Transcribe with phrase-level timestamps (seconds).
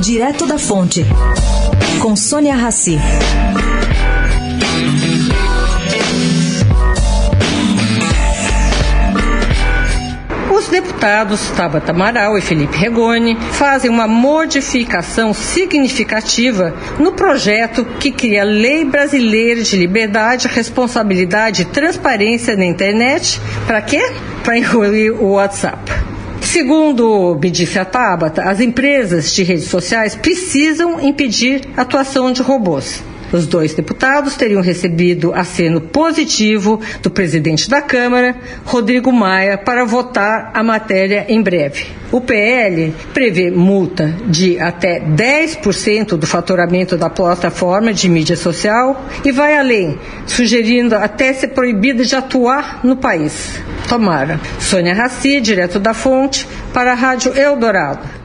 [0.00, 1.04] Direto da Fonte,
[2.00, 2.98] com Sônia Rassi.
[10.50, 18.40] Os deputados Tabata Amaral e Felipe Regoni fazem uma modificação significativa no projeto que cria
[18.40, 23.38] a Lei Brasileira de Liberdade, Responsabilidade e Transparência na Internet.
[23.66, 24.00] Para quê?
[24.42, 25.99] Para incluir o WhatsApp.
[26.50, 32.42] Segundo me disse a Tabata, as empresas de redes sociais precisam impedir a atuação de
[32.42, 33.04] robôs.
[33.32, 40.50] Os dois deputados teriam recebido aceno positivo do presidente da Câmara, Rodrigo Maia, para votar
[40.52, 41.86] a matéria em breve.
[42.10, 49.30] O PL prevê multa de até 10% do faturamento da plataforma de mídia social e
[49.30, 53.60] vai além, sugerindo até ser proibida de atuar no país.
[53.88, 54.40] Tomara.
[54.58, 58.19] Sônia Raci, direto da fonte, para a Rádio Eldorado.